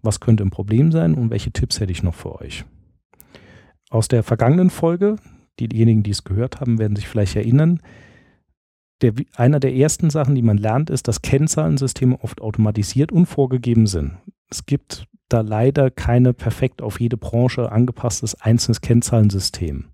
Was 0.00 0.20
könnte 0.20 0.44
ein 0.44 0.52
Problem 0.52 0.92
sein 0.92 1.14
und 1.14 1.30
welche 1.30 1.50
Tipps 1.50 1.80
hätte 1.80 1.90
ich 1.90 2.04
noch 2.04 2.14
für 2.14 2.40
euch? 2.40 2.64
Aus 3.90 4.06
der 4.06 4.22
vergangenen 4.22 4.70
Folge, 4.70 5.16
diejenigen, 5.58 6.04
die 6.04 6.12
es 6.12 6.22
gehört 6.22 6.60
haben, 6.60 6.78
werden 6.78 6.94
sich 6.94 7.08
vielleicht 7.08 7.34
erinnern, 7.34 7.80
der, 9.00 9.14
einer 9.34 9.58
der 9.58 9.74
ersten 9.74 10.08
Sachen, 10.08 10.36
die 10.36 10.42
man 10.42 10.56
lernt, 10.56 10.88
ist, 10.88 11.08
dass 11.08 11.20
Kennzahlensysteme 11.20 12.16
oft 12.22 12.40
automatisiert 12.40 13.10
und 13.10 13.26
vorgegeben 13.26 13.88
sind. 13.88 14.18
Es 14.48 14.64
gibt 14.64 15.08
da 15.28 15.40
leider 15.40 15.90
keine 15.90 16.32
perfekt 16.32 16.80
auf 16.80 17.00
jede 17.00 17.16
Branche 17.16 17.72
angepasstes 17.72 18.40
einzelnes 18.40 18.82
Kennzahlensystem. 18.82 19.89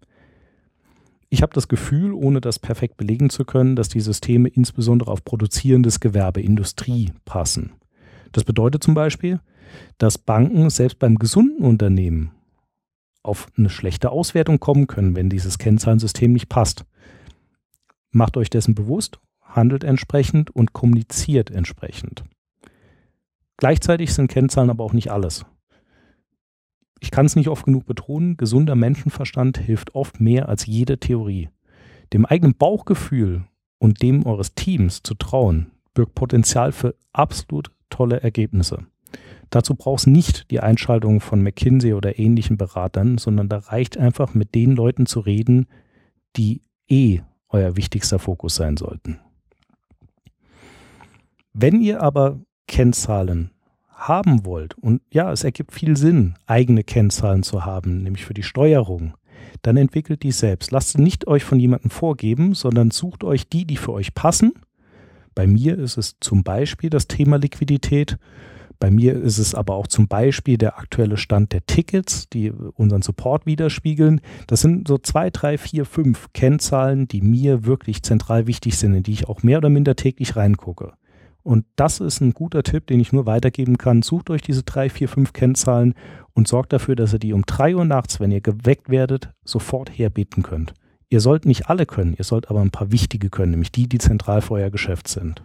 Ich 1.29 1.43
habe 1.43 1.53
das 1.53 1.69
Gefühl, 1.69 2.13
ohne 2.13 2.41
das 2.41 2.59
perfekt 2.59 2.97
belegen 2.97 3.31
zu 3.31 3.45
können, 3.45 3.75
dass 3.77 3.89
die 3.89 4.01
Systeme 4.01 4.49
insbesondere 4.49 5.11
auf 5.11 5.25
produzierendes 5.25 6.01
Gewerbe, 6.01 6.41
Industrie 6.41 7.13
passen. 7.25 7.73
Das 8.33 8.45
bedeutet 8.45 8.85
zum 8.85 8.95
Beispiel, 8.95 9.41
dass 9.99 10.19
Banken 10.19 10.71
selbst 10.71 10.99
beim 10.99 11.17
gesunden 11.17 11.65
Unternehmen 11.65 12.31
auf 13.23 13.49
eine 13.59 13.71
schlechte 13.71 14.11
Auswertung 14.11 14.61
kommen 14.61 14.87
können, 14.87 15.17
wenn 15.17 15.29
dieses 15.29 15.59
Kennzahlensystem 15.59 16.33
nicht 16.33 16.49
passt. 16.49 16.85
Macht 18.11 18.37
euch 18.37 18.51
dessen 18.51 18.75
bewusst, 18.75 19.19
handelt 19.43 19.83
entsprechend 19.83 20.51
und 20.51 20.73
kommuniziert 20.73 21.51
entsprechend. 21.51 22.25
Gleichzeitig 23.57 24.15
sind 24.15 24.31
Kennzahlen 24.31 24.71
aber 24.71 24.85
auch 24.85 24.93
nicht 24.93 25.11
alles. 25.11 25.45
Ich 27.01 27.11
kann 27.11 27.27
es 27.27 27.37
nicht 27.37 27.49
oft 27.49 27.65
genug 27.65 27.87
betonen, 27.87 28.37
gesunder 28.37 28.75
Menschenverstand 28.75 29.59
hilft 29.59 29.95
oft 29.95 30.21
mehr 30.21 30.49
als 30.49 30.67
jede 30.67 30.99
Theorie. 30.99 31.49
Dem 32.13 32.25
eigenen 32.25 32.55
Bauchgefühl 32.55 33.45
und 33.79 34.03
dem 34.03 34.25
eures 34.25 34.55
Teams 34.55 35.03
zu 35.03 35.15
trauen, 35.15 35.71
birgt 35.95 36.15
Potenzial 36.15 36.73
für 36.73 36.95
absolut 37.13 37.71
tolle 37.91 38.23
Ergebnisse. 38.23 38.87
Dazu 39.51 39.75
braucht 39.75 40.01
es 40.01 40.07
nicht 40.07 40.51
die 40.51 40.61
Einschaltung 40.61 41.21
von 41.21 41.43
McKinsey 41.43 41.95
oder 41.95 42.19
ähnlichen 42.19 42.57
Beratern, 42.57 43.19
sondern 43.19 43.49
da 43.49 43.59
reicht 43.59 43.97
einfach 43.97 44.35
mit 44.35 44.55
den 44.55 44.73
Leuten 44.73 45.07
zu 45.07 45.21
reden, 45.21 45.67
die 46.37 46.63
eh 46.89 47.21
euer 47.49 47.77
wichtigster 47.77 48.19
Fokus 48.19 48.57
sein 48.57 48.77
sollten. 48.77 49.21
Wenn 51.53 51.81
ihr 51.81 52.03
aber 52.03 52.41
Kennzahlen 52.67 53.51
haben 53.97 54.45
wollt, 54.45 54.79
und 54.79 55.01
ja, 55.11 55.33
es 55.33 55.43
ergibt 55.43 55.73
viel 55.73 55.97
Sinn, 55.97 56.35
eigene 56.47 56.85
Kennzahlen 56.85 57.43
zu 57.43 57.65
haben, 57.65 58.03
nämlich 58.03 58.25
für 58.25 58.35
die 58.35 58.43
Steuerung, 58.43 59.15
dann 59.63 59.77
entwickelt 59.77 60.23
die 60.23 60.33
selbst. 60.33 60.71
Lasst 60.71 60.99
nicht 60.99 61.27
euch 61.27 61.45
von 61.45 61.59
jemandem 61.59 61.91
vorgeben, 61.91 62.55
sondern 62.55 62.91
sucht 62.91 63.25
euch 63.25 63.49
die, 63.49 63.67
die 63.67 63.77
für 63.77 63.93
euch 63.93 64.15
passen. 64.15 64.53
Bei 65.35 65.47
mir 65.47 65.79
ist 65.79 65.97
es 65.97 66.17
zum 66.21 66.45
Beispiel 66.45 66.91
das 66.91 67.09
Thema 67.09 67.37
Liquidität 67.37 68.19
bei 68.79 68.91
mir 68.91 69.15
ist 69.15 69.39
es 69.39 69.55
aber 69.55 69.75
auch 69.75 69.87
zum 69.87 70.07
Beispiel 70.07 70.59
der 70.59 70.79
aktuelle 70.79 71.17
Stand 71.17 71.53
der 71.53 71.65
Tickets, 71.67 72.29
die 72.29 72.51
unseren 72.51 73.03
Support 73.03 73.47
widerspiegeln. 73.47 74.21
Das 74.47 74.61
sind 74.61 74.87
so 74.87 74.99
zwei, 74.99 75.31
drei, 75.31 75.57
vier, 75.57 75.87
fünf 75.87 76.33
Kennzahlen, 76.35 77.09
die 77.09 77.23
mir 77.23 77.65
wirklich 77.65 78.03
zentral 78.03 78.47
wichtig 78.47 78.77
sind, 78.77 78.95
in 78.95 79.03
die 79.03 79.13
ich 79.13 79.29
auch 79.29 79.43
mehr 79.43 79.59
oder 79.59 79.71
minder 79.71 79.97
täglich 79.97 80.37
reingucke. 80.37 80.93
Und 81.47 81.65
das 81.77 82.01
ist 82.01 82.21
ein 82.21 82.33
guter 82.33 82.65
Tipp, 82.65 82.89
den 82.89 82.99
ich 82.99 83.13
nur 83.13 83.25
weitergeben 83.25 83.79
kann. 83.79 84.03
Sucht 84.03 84.31
euch 84.31 84.43
diese 84.43 84.65
drei, 84.65 84.91
vier, 84.91 85.09
fünf 85.09 85.33
Kennzahlen 85.33 85.95
und 86.33 86.49
sorgt 86.49 86.73
dafür, 86.73 86.97
dass 86.97 87.13
ihr 87.13 87.21
die 87.21 87.33
um 87.33 87.47
drei 87.47 87.77
Uhr 87.77 87.85
nachts, 87.85 88.19
wenn 88.19 88.33
ihr 88.33 88.41
geweckt 88.41 88.89
werdet, 88.89 89.31
sofort 89.45 89.97
herbeten 89.97 90.43
könnt. 90.43 90.75
Ihr 91.09 91.21
sollt 91.21 91.47
nicht 91.47 91.71
alle 91.71 91.87
können, 91.87 92.17
ihr 92.19 92.25
sollt 92.25 92.51
aber 92.51 92.63
ein 92.63 92.73
paar 92.73 92.91
wichtige 92.91 93.31
können, 93.31 93.53
nämlich 93.53 93.71
die, 93.71 93.89
die 93.89 93.99
zentral 93.99 94.43
für 94.43 94.55
euer 94.55 94.71
Geschäft 94.71 95.07
sind. 95.07 95.41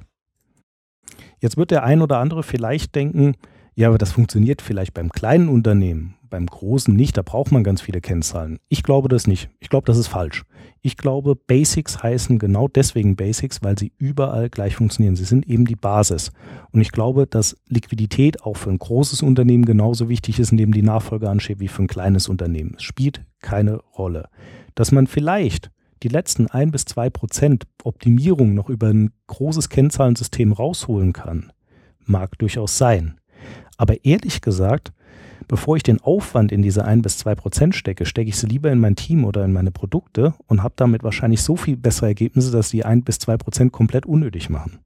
Jetzt 1.38 1.58
wird 1.58 1.70
der 1.70 1.84
ein 1.84 2.02
oder 2.02 2.18
andere 2.18 2.42
vielleicht 2.42 2.96
denken, 2.96 3.36
ja, 3.76 3.88
aber 3.88 3.98
das 3.98 4.12
funktioniert 4.12 4.62
vielleicht 4.62 4.94
beim 4.94 5.10
kleinen 5.10 5.48
Unternehmen, 5.48 6.16
beim 6.30 6.46
großen 6.46 6.94
nicht, 6.96 7.18
da 7.18 7.22
braucht 7.22 7.52
man 7.52 7.64
ganz 7.64 7.82
viele 7.82 8.02
Kennzahlen. 8.02 8.60
Ich 8.68 8.84
glaube 8.84 9.08
das 9.08 9.28
nicht. 9.28 9.50
Ich 9.60 9.70
glaube, 9.70 9.86
das 9.86 9.98
ist 9.98 10.08
falsch. 10.08 10.44
Ich 10.82 10.98
glaube, 10.98 11.36
Basics 11.36 12.02
heißen 12.02 12.40
genau 12.40 12.68
deswegen 12.68 13.16
Basics, 13.16 13.62
weil 13.62 13.78
sie 13.78 13.92
überall 13.98 14.50
gleich 14.50 14.76
funktionieren. 14.76 15.16
Sie 15.16 15.26
sind 15.26 15.48
eben 15.48 15.66
die 15.66 15.76
Basis. 15.76 16.32
Und 16.72 16.82
ich 16.82 16.92
glaube, 16.92 17.28
dass 17.28 17.58
Liquidität 17.68 18.42
auch 18.44 18.58
für 18.58 18.72
ein 18.72 18.80
großes 18.80 19.22
Unternehmen 19.22 19.66
genauso 19.66 20.10
wichtig 20.10 20.40
ist, 20.40 20.52
in 20.52 20.58
dem 20.58 20.74
die 20.74 20.82
Nachfolge 20.82 21.30
ansteht, 21.30 21.60
wie 21.60 21.68
für 21.68 21.84
ein 21.84 21.88
kleines 21.88 22.30
Unternehmen. 22.30 22.74
Es 22.78 22.84
spielt 22.84 23.24
keine 23.42 23.78
Rolle. 23.98 24.30
Dass 24.74 24.92
man 24.92 25.08
vielleicht 25.08 25.70
die 26.04 26.08
letzten 26.08 26.48
ein 26.48 26.72
bis 26.72 26.86
zwei 26.86 27.10
Prozent 27.10 27.68
Optimierung 27.84 28.56
noch 28.56 28.70
über 28.70 28.88
ein 28.88 29.12
großes 29.28 29.70
Kennzahlensystem 29.70 30.52
rausholen 30.52 31.14
kann, 31.14 31.52
mag 32.06 32.40
durchaus 32.40 32.78
sein. 32.78 33.21
Aber 33.82 34.06
ehrlich 34.06 34.42
gesagt, 34.42 34.94
bevor 35.48 35.76
ich 35.76 35.82
den 35.82 36.00
Aufwand 36.02 36.52
in 36.52 36.62
diese 36.62 36.86
ein 36.86 37.02
bis 37.02 37.18
zwei 37.18 37.34
Prozent 37.34 37.74
stecke, 37.74 38.06
stecke 38.06 38.30
ich 38.30 38.38
sie 38.38 38.46
lieber 38.46 38.72
in 38.72 38.80
mein 38.80 38.96
Team 38.96 39.26
oder 39.26 39.44
in 39.44 39.54
meine 39.54 39.72
Produkte 39.72 40.36
und 40.46 40.62
habe 40.62 40.76
damit 40.78 41.02
wahrscheinlich 41.02 41.42
so 41.42 41.56
viel 41.56 41.78
bessere 41.78 42.06
Ergebnisse, 42.06 42.52
dass 42.52 42.70
die 42.70 42.86
ein 42.86 43.02
bis 43.02 43.18
zwei 43.18 43.38
Prozent 43.38 43.72
komplett 43.72 44.06
unnötig 44.06 44.52
machen. 44.52 44.82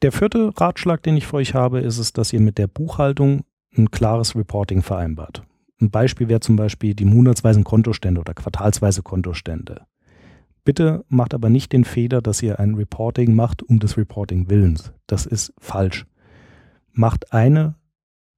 Der 0.00 0.12
vierte 0.12 0.50
Ratschlag, 0.58 1.02
den 1.02 1.18
ich 1.18 1.26
für 1.26 1.36
euch 1.36 1.52
habe, 1.52 1.80
ist 1.80 1.98
es, 1.98 2.14
dass 2.14 2.32
ihr 2.32 2.40
mit 2.40 2.56
der 2.56 2.68
Buchhaltung 2.68 3.42
ein 3.76 3.90
klares 3.90 4.34
Reporting 4.34 4.80
vereinbart. 4.80 5.42
Ein 5.78 5.90
Beispiel 5.90 6.28
wäre 6.28 6.40
zum 6.40 6.56
Beispiel 6.56 6.94
die 6.94 7.04
monatsweisen 7.04 7.64
Kontostände 7.64 8.22
oder 8.22 8.32
quartalsweise 8.32 9.02
Kontostände. 9.02 9.82
Bitte 10.64 11.04
macht 11.10 11.34
aber 11.34 11.50
nicht 11.50 11.74
den 11.74 11.84
Fehler, 11.84 12.22
dass 12.22 12.42
ihr 12.42 12.58
ein 12.58 12.76
Reporting 12.76 13.34
macht 13.34 13.62
um 13.62 13.78
des 13.78 13.98
Reporting 13.98 14.48
Willens. 14.48 14.94
Das 15.06 15.26
ist 15.26 15.52
falsch. 15.58 16.06
Macht 16.92 17.32
eine 17.32 17.74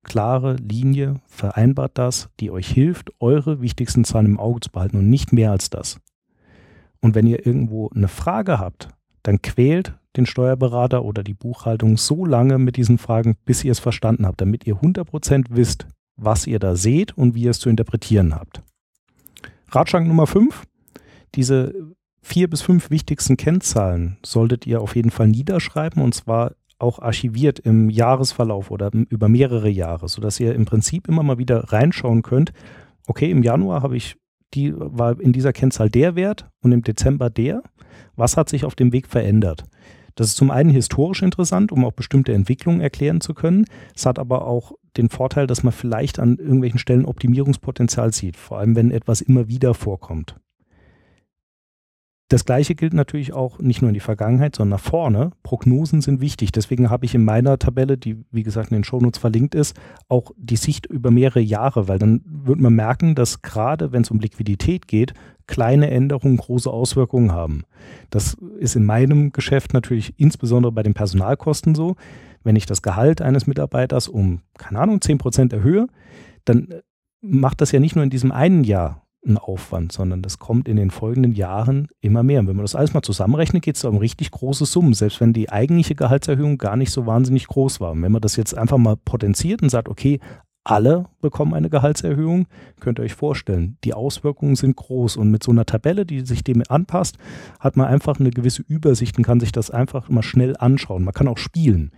klare 0.05 0.57
Linie, 0.57 1.21
vereinbart 1.27 1.99
das, 1.99 2.29
die 2.41 2.51
euch 2.51 2.69
hilft, 2.69 3.11
eure 3.21 3.61
wichtigsten 3.61 4.05
Zahlen 4.05 4.27
im 4.27 4.41
Auge 4.41 4.61
zu 4.61 4.71
behalten 4.71 4.99
und 4.99 5.11
nicht 5.11 5.33
mehr 5.33 5.51
als 5.51 5.71
das. 5.71 5.99
Und 7.01 7.15
wenn 7.15 7.27
ihr 7.27 7.45
irgendwo 7.45 7.89
eine 7.89 8.09
Frage 8.09 8.59
habt, 8.59 8.89
dann 9.23 9.43
quält 9.43 9.95
den 10.17 10.27
Steuerberater 10.27 11.05
oder 11.05 11.25
die 11.25 11.35
Buchhaltung 11.35 11.97
so 11.97 12.25
lange 12.25 12.59
mit 12.59 12.77
diesen 12.77 12.99
Fragen, 12.99 13.37
bis 13.45 13.65
ihr 13.65 13.73
es 13.73 13.81
verstanden 13.81 14.27
habt, 14.27 14.41
damit 14.41 14.67
ihr 14.67 14.77
100% 14.77 15.47
wisst, 15.51 15.87
was 16.17 16.47
ihr 16.47 16.59
da 16.59 16.77
seht 16.77 17.17
und 17.17 17.35
wie 17.35 17.43
ihr 17.43 17.51
es 17.51 17.59
zu 17.59 17.69
interpretieren 17.69 18.35
habt. 18.35 18.63
Ratschlag 19.71 20.07
Nummer 20.07 20.27
5. 20.27 20.63
Diese 21.35 21.75
vier 22.23 22.49
bis 22.49 22.63
fünf 22.63 22.91
wichtigsten 22.91 23.37
Kennzahlen 23.37 24.19
solltet 24.25 24.67
ihr 24.67 24.81
auf 24.81 24.97
jeden 24.97 25.11
Fall 25.11 25.29
niederschreiben 25.29 26.03
und 26.03 26.15
zwar 26.15 26.53
auch 26.85 27.01
archiviert 27.01 27.59
im 27.59 27.91
Jahresverlauf 27.91 28.71
oder 28.71 28.91
über 29.09 29.29
mehrere 29.29 29.69
Jahre, 29.69 30.09
sodass 30.09 30.39
ihr 30.39 30.55
im 30.55 30.67
Prinzip 30.67 31.09
immer 31.09 31.25
mal 31.25 31.39
wieder 31.39 31.73
reinschauen 31.73 32.23
könnt. 32.23 32.53
Okay, 33.07 33.31
im 33.31 33.43
Januar 33.43 33.83
habe 33.83 33.97
ich 33.97 34.17
die 34.55 34.73
war 34.77 35.21
in 35.21 35.33
dieser 35.33 35.53
Kennzahl 35.53 35.91
der 35.91 36.15
Wert 36.15 36.49
und 36.63 36.71
im 36.71 36.83
Dezember 36.83 37.31
der. 37.31 37.63
Was 38.15 38.37
hat 38.37 38.49
sich 38.49 38.65
auf 38.65 38.77
dem 38.77 38.93
Weg 38.93 39.09
verändert? 39.09 39.65
Das 40.15 40.29
ist 40.29 40.37
zum 40.37 40.53
einen 40.53 40.71
historisch 40.71 41.23
interessant, 41.23 41.73
um 41.73 41.85
auch 41.85 41.93
bestimmte 41.93 42.33
Entwicklungen 42.33 42.81
erklären 42.81 43.21
zu 43.21 43.35
können. 43.35 43.65
Es 43.97 44.07
hat 44.07 44.21
aber 44.21 44.47
auch 44.47 44.73
den 44.97 45.09
Vorteil, 45.09 45.49
dass 45.49 45.65
man 45.65 45.73
vielleicht 45.73 46.21
an 46.21 46.37
irgendwelchen 46.37 46.79
Stellen 46.79 47.05
Optimierungspotenzial 47.05 48.13
sieht, 48.13 48.37
vor 48.37 48.59
allem 48.59 48.77
wenn 48.77 48.93
etwas 48.93 49.21
immer 49.21 49.49
wieder 49.49 49.75
vorkommt. 49.75 50.37
Das 52.29 52.47
gleiche 52.47 52.75
gilt 52.75 52.95
natürlich 52.95 53.35
auch 53.35 53.59
nicht 53.59 53.83
nur 53.83 53.91
in 53.91 53.95
die 53.95 54.01
Vergangenheit, 54.01 54.57
sondern 54.57 54.79
nach 54.79 54.85
vorne. 54.85 55.33
Prognosen 55.43 56.01
sind 56.01 56.23
wichtig. 56.23 56.53
Deswegen 56.53 56.89
habe 56.89 57.05
ich 57.05 57.15
in 57.15 57.23
meiner 57.23 57.59
Tabelle, 57.59 57.99
die 57.99 58.25
wie 58.31 58.43
gesagt 58.43 58.71
in 58.71 58.79
den 58.79 58.85
Shownotes 58.85 59.21
verlinkt 59.21 59.55
ist, 59.55 59.77
auch 60.09 60.33
die 60.39 60.57
Sicht 60.57 60.87
über 60.87 61.11
mehrere 61.11 61.41
Jahre, 61.41 61.87
weil 61.87 61.99
dann 61.99 62.23
wird 62.25 62.61
man 62.61 62.75
merken, 62.75 63.15
dass 63.15 63.43
gerade 63.43 63.93
wenn 63.93 64.03
es 64.03 64.11
um 64.11 64.21
Liquidität 64.21 64.89
geht, 64.89 65.13
kleine 65.47 65.91
Änderungen 65.91 66.39
große 66.39 66.71
Auswirkungen 66.71 67.33
haben. 67.33 67.65
Das 68.09 68.39
ist 68.59 68.75
in 68.75 68.87
meinem 68.87 69.33
Geschäft 69.33 69.75
natürlich 69.75 70.15
insbesondere 70.17 70.73
bei 70.73 70.83
den 70.83 70.95
Personalkosten 70.95 71.75
so. 71.75 71.95
Wenn 72.43 72.57
ich 72.57 72.65
das 72.65 72.81
Gehalt 72.81 73.21
eines 73.21 73.47
Mitarbeiters 73.47 74.09
um, 74.09 74.41
keine 74.57 74.81
Ahnung, 74.81 75.03
10 75.03 75.19
Prozent 75.19 75.53
erhöhe, 75.53 75.89
dann 76.47 76.69
macht 77.21 77.61
das 77.61 77.73
ja 77.73 77.81
nicht 77.81 77.97
nur 77.97 78.05
in 78.05 78.11
diesem 78.11 78.33
einen 78.33 78.65
Jahr 78.65 79.04
ein 79.27 79.39
Aufwand, 79.39 79.93
sondern 79.93 80.23
das 80.23 80.39
kommt 80.39 80.69
in 80.69 80.77
den 80.77 80.91
folgenden 80.91 81.33
Jahren 81.33 81.89
immer 82.01 82.23
mehr. 82.23 82.41
Und 82.41 82.49
wenn 82.49 82.57
man 82.57 82.65
das 82.65 82.75
alles 82.75 82.95
mal 82.95 83.03
zusammenrechnet, 83.03 83.63
geht 83.63 83.77
es 83.77 83.85
um 83.85 83.97
richtig 83.97 84.31
große 84.31 84.67
Summen, 84.67 84.95
selbst 84.95 85.21
wenn 85.21 85.33
die 85.33 85.51
eigentliche 85.51 85.95
Gehaltserhöhung 85.95 86.59
gar 86.59 86.77
nicht 86.77 86.91
so 86.91 87.07
wahnsinnig 87.07 87.47
groß 87.47 87.81
war. 87.81 87.93
Und 87.93 88.03
wenn 88.03 88.13
man 88.13 88.23
das 88.23 88.37
jetzt 88.37 88.57
einfach 88.57 88.79
mal 88.79 88.97
potenziert 88.97 89.63
und 89.63 89.71
sagt, 89.71 89.89
okay, 89.89 90.21
alle 90.65 91.07
bekommen 91.21 91.53
eine 91.53 91.69
Gehaltserhöhung, 91.69 92.47
könnt 92.81 92.99
ihr 92.99 93.03
euch 93.03 93.15
vorstellen, 93.15 93.77
die 93.85 93.93
Auswirkungen 93.93 94.57
sind 94.57 94.77
groß. 94.77 95.19
Und 95.19 95.31
mit 95.31 95.43
so 95.43 95.53
einer 95.53 95.67
Tabelle, 95.67 96.07
die 96.07 96.25
sich 96.25 96.43
dem 96.43 96.63
anpasst, 96.69 97.19
hat 97.61 97.77
man 97.77 97.87
einfach 97.87 98.19
eine 98.19 98.31
gewisse 98.31 98.63
Übersicht 98.63 99.19
und 99.19 99.25
kann 99.25 99.41
sich 99.41 99.53
das 99.53 99.71
einfach 99.71 100.09
immer 100.09 100.23
schnell 100.23 100.57
anschauen. 100.59 101.05
Man 101.05 101.15
kann 101.15 101.29
auch 101.29 101.39
spielen. 101.39 101.93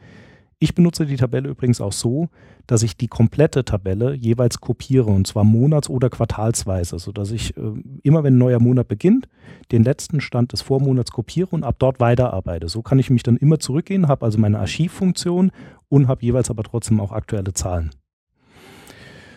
Ich 0.59 0.75
benutze 0.75 1.05
die 1.05 1.17
Tabelle 1.17 1.51
übrigens 1.51 1.83
auch 1.83 1.93
so, 1.93 2.31
dass 2.67 2.83
ich 2.83 2.97
die 2.97 3.09
komplette 3.09 3.67
Tabelle 3.67 4.15
jeweils 4.15 4.59
kopiere 4.59 5.11
und 5.11 5.27
zwar 5.27 5.45
monats- 5.45 5.91
oder 5.91 6.09
quartalsweise, 6.09 6.99
sodass 6.99 7.31
ich 7.31 7.55
äh, 7.59 7.73
immer, 8.03 8.25
wenn 8.25 8.37
ein 8.37 8.39
neuer 8.39 8.59
Monat 8.59 8.89
beginnt, 8.89 9.29
den 9.71 9.85
letzten 9.85 10.23
Stand 10.23 10.53
des 10.53 10.63
Vormonats 10.63 11.11
kopiere 11.11 11.49
und 11.51 11.63
ab 11.63 11.77
dort 11.79 12.01
weiterarbeite. 12.01 12.69
So 12.69 12.81
kann 12.81 12.99
ich 12.99 13.11
mich 13.11 13.23
dann 13.23 13.37
immer 13.37 13.59
zurückgehen, 13.59 14.09
habe 14.09 14.25
also 14.25 14.39
meine 14.39 14.59
Archivfunktion 14.59 15.53
und 15.91 16.09
habe 16.09 16.23
jeweils 16.23 16.49
aber 16.49 16.63
trotzdem 16.63 17.01
auch 17.01 17.13
aktuelle 17.13 17.53
Zahlen. 17.53 17.91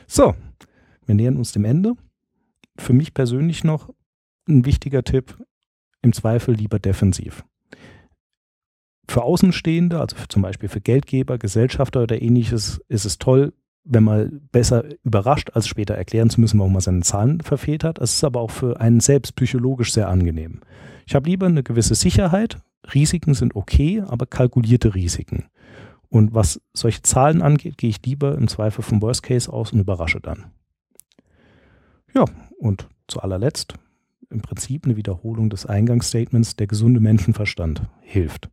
So, 0.08 0.36
wir 1.06 1.16
nähern 1.16 1.36
uns 1.36 1.52
dem 1.52 1.66
Ende. 1.66 1.96
Für 2.78 2.94
mich 2.94 3.14
persönlich 3.14 3.66
noch 3.66 3.90
ein 4.48 4.64
wichtiger 4.66 5.04
Tipp, 5.04 5.38
im 6.02 6.14
Zweifel 6.14 6.56
lieber 6.56 6.80
defensiv. 6.80 7.44
Für 9.10 9.24
Außenstehende, 9.24 10.00
also 10.00 10.16
für 10.16 10.28
zum 10.28 10.44
Beispiel 10.44 10.70
für 10.70 10.82
Geldgeber, 10.82 11.40
Gesellschafter 11.40 12.04
oder 12.04 12.22
ähnliches, 12.22 12.80
ist 12.90 13.06
es 13.06 13.18
toll, 13.18 13.54
wenn 13.84 14.04
man 14.04 14.48
besser 14.52 14.84
überrascht, 15.04 15.50
als 15.56 15.68
später 15.68 15.96
erklären 15.96 16.30
zu 16.30 16.40
müssen, 16.40 16.60
warum 16.60 16.74
man 16.74 16.82
seine 16.82 17.02
Zahlen 17.02 17.42
verfehlt 17.42 17.84
hat. 17.84 17.98
Es 17.98 18.14
ist 18.14 18.24
aber 18.24 18.40
auch 18.40 18.52
für 18.52 18.80
einen 18.80 19.00
selbst 19.00 19.36
psychologisch 19.36 19.94
sehr 19.94 20.10
angenehm. 20.10 20.62
Ich 21.08 21.16
habe 21.16 21.28
lieber 21.28 21.48
eine 21.48 21.64
gewisse 21.64 21.96
Sicherheit. 21.96 22.60
Risiken 22.94 23.34
sind 23.34 23.56
okay, 23.56 24.04
aber 24.06 24.28
kalkulierte 24.28 24.94
Risiken. 24.94 25.46
Und 26.10 26.36
was 26.36 26.62
solche 26.74 27.02
Zahlen 27.02 27.42
angeht, 27.42 27.80
gehe 27.80 27.90
ich 27.90 28.06
lieber 28.06 28.36
im 28.38 28.48
Zweifel 28.48 28.84
vom 28.84 29.02
Worst 29.02 29.24
Case 29.24 29.52
aus 29.52 29.74
und 29.74 29.80
überrasche 29.80 30.22
dann. 30.22 30.52
Ja, 32.14 32.26
und 32.60 32.88
zu 33.08 33.22
allerletzt 33.22 33.74
im 34.30 34.42
Prinzip 34.42 34.86
eine 34.86 34.98
Wiederholung 34.98 35.50
des 35.50 35.66
Eingangsstatements, 35.66 36.58
der 36.58 36.68
gesunde 36.68 37.00
Menschenverstand 37.00 37.82
hilft. 38.02 38.52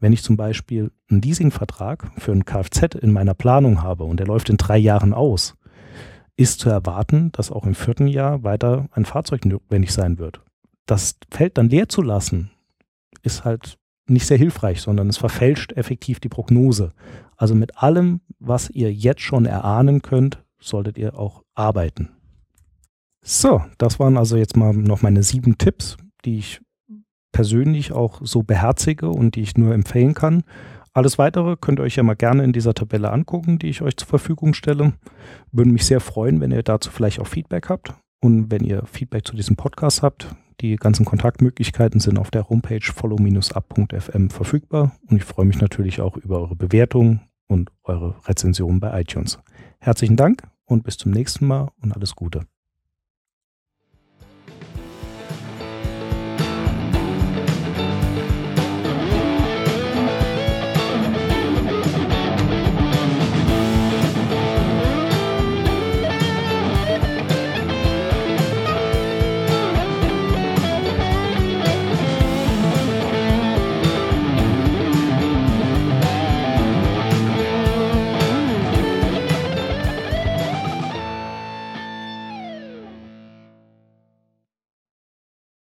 Wenn 0.00 0.12
ich 0.12 0.22
zum 0.22 0.36
Beispiel 0.36 0.90
einen 1.10 1.22
Leasingvertrag 1.22 2.10
für 2.18 2.32
ein 2.32 2.44
Kfz 2.44 2.94
in 3.00 3.12
meiner 3.12 3.34
Planung 3.34 3.82
habe 3.82 4.04
und 4.04 4.18
der 4.18 4.26
läuft 4.26 4.48
in 4.50 4.56
drei 4.56 4.78
Jahren 4.78 5.12
aus, 5.12 5.54
ist 6.36 6.60
zu 6.60 6.70
erwarten, 6.70 7.32
dass 7.32 7.50
auch 7.50 7.64
im 7.66 7.74
vierten 7.74 8.06
Jahr 8.06 8.44
weiter 8.44 8.88
ein 8.92 9.04
Fahrzeug 9.04 9.44
notwendig 9.44 9.92
sein 9.92 10.18
wird. 10.18 10.40
Das 10.86 11.16
Feld 11.30 11.58
dann 11.58 11.68
leer 11.68 11.88
zu 11.88 12.00
lassen, 12.00 12.50
ist 13.22 13.44
halt 13.44 13.76
nicht 14.06 14.26
sehr 14.26 14.38
hilfreich, 14.38 14.80
sondern 14.80 15.08
es 15.08 15.18
verfälscht 15.18 15.72
effektiv 15.72 16.20
die 16.20 16.28
Prognose. 16.28 16.92
Also 17.36 17.54
mit 17.54 17.76
allem, 17.76 18.20
was 18.38 18.70
ihr 18.70 18.92
jetzt 18.92 19.20
schon 19.20 19.46
erahnen 19.46 20.00
könnt, 20.00 20.42
solltet 20.60 20.96
ihr 20.96 21.18
auch 21.18 21.42
arbeiten. 21.54 22.10
So, 23.20 23.62
das 23.76 23.98
waren 23.98 24.16
also 24.16 24.36
jetzt 24.36 24.56
mal 24.56 24.72
noch 24.72 25.02
meine 25.02 25.22
sieben 25.22 25.58
Tipps, 25.58 25.96
die 26.24 26.38
ich 26.38 26.60
persönlich 27.32 27.92
auch 27.92 28.20
so 28.22 28.42
beherzige 28.42 29.08
und 29.08 29.36
die 29.36 29.42
ich 29.42 29.56
nur 29.56 29.74
empfehlen 29.74 30.14
kann. 30.14 30.44
Alles 30.92 31.18
weitere 31.18 31.56
könnt 31.56 31.78
ihr 31.78 31.84
euch 31.84 31.96
ja 31.96 32.02
mal 32.02 32.16
gerne 32.16 32.42
in 32.42 32.52
dieser 32.52 32.74
Tabelle 32.74 33.12
angucken, 33.12 33.58
die 33.58 33.68
ich 33.68 33.82
euch 33.82 33.96
zur 33.96 34.08
Verfügung 34.08 34.54
stelle. 34.54 34.94
Würde 35.52 35.70
mich 35.70 35.86
sehr 35.86 36.00
freuen, 36.00 36.40
wenn 36.40 36.50
ihr 36.50 36.62
dazu 36.62 36.90
vielleicht 36.90 37.20
auch 37.20 37.26
Feedback 37.26 37.68
habt. 37.68 37.94
Und 38.20 38.50
wenn 38.50 38.64
ihr 38.64 38.82
Feedback 38.86 39.26
zu 39.26 39.36
diesem 39.36 39.54
Podcast 39.54 40.02
habt, 40.02 40.34
die 40.60 40.76
ganzen 40.76 41.04
Kontaktmöglichkeiten 41.04 42.00
sind 42.00 42.18
auf 42.18 42.30
der 42.30 42.48
Homepage 42.48 42.80
follow-up.fm 42.82 44.30
verfügbar. 44.30 44.92
Und 45.08 45.18
ich 45.18 45.24
freue 45.24 45.46
mich 45.46 45.60
natürlich 45.60 46.00
auch 46.00 46.16
über 46.16 46.40
eure 46.40 46.56
Bewertungen 46.56 47.20
und 47.46 47.70
eure 47.84 48.16
Rezensionen 48.26 48.80
bei 48.80 49.00
iTunes. 49.00 49.38
Herzlichen 49.78 50.16
Dank 50.16 50.42
und 50.64 50.82
bis 50.82 50.96
zum 50.96 51.12
nächsten 51.12 51.46
Mal 51.46 51.68
und 51.80 51.94
alles 51.94 52.16
Gute. 52.16 52.42